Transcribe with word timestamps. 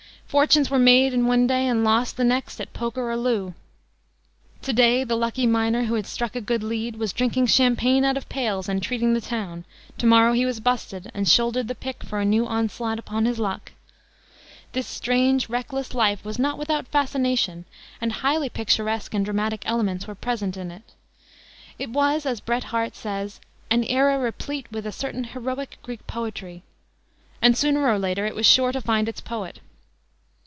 Fortunes 0.27 0.69
were 0.71 0.79
made 0.79 1.13
in 1.13 1.27
one 1.27 1.45
day 1.45 1.67
and 1.67 1.83
lost 1.83 2.15
the 2.15 2.23
next 2.23 2.61
at 2.61 2.71
poker 2.71 3.11
or 3.11 3.17
loo. 3.17 3.53
To 4.61 4.71
day 4.71 5.03
the 5.03 5.17
lucky 5.17 5.45
miner 5.45 5.83
who 5.83 5.95
had 5.95 6.07
struck 6.07 6.37
a 6.37 6.39
good 6.39 6.63
"lead" 6.63 6.95
was 6.95 7.11
drinking 7.11 7.47
champagne 7.47 8.05
out 8.05 8.15
of 8.15 8.29
pails 8.29 8.69
and 8.69 8.81
treating 8.81 9.13
the 9.13 9.19
town; 9.19 9.65
to 9.97 10.05
morrow 10.05 10.31
he 10.31 10.45
was 10.45 10.61
"busted," 10.61 11.11
and 11.13 11.27
shouldered 11.27 11.67
the 11.67 11.75
pick 11.75 12.01
for 12.01 12.21
a 12.21 12.23
new 12.23 12.47
onslaught 12.47 12.97
upon 12.97 13.25
his 13.25 13.39
luck. 13.39 13.73
This 14.71 14.87
strange, 14.87 15.49
reckless 15.49 15.93
life, 15.93 16.23
was 16.23 16.39
not 16.39 16.57
without 16.57 16.87
fascination, 16.87 17.65
and 17.99 18.13
highly 18.13 18.47
picturesque 18.47 19.13
and 19.13 19.25
dramatic 19.25 19.63
elements 19.65 20.07
were 20.07 20.15
present 20.15 20.55
in 20.55 20.71
it. 20.71 20.93
It 21.77 21.89
was, 21.89 22.25
as 22.25 22.39
Bret 22.39 22.63
Harte 22.71 22.95
says, 22.95 23.41
"an 23.69 23.83
era 23.83 24.17
replete 24.17 24.71
with 24.71 24.85
a 24.87 24.93
certain 24.93 25.25
heroic 25.25 25.77
Greek 25.83 26.07
poetry," 26.07 26.63
and 27.41 27.57
sooner 27.57 27.85
or 27.91 27.99
later 27.99 28.25
it 28.25 28.33
was 28.35 28.45
sure 28.45 28.71
to 28.71 28.79
find 28.79 29.09
its 29.09 29.19
poet. 29.19 29.59